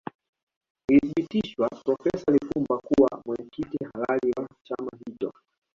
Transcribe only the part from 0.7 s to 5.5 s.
Ilithibitishwa profesa Lipumba kuwa mwenyekiti halali wa chama hicho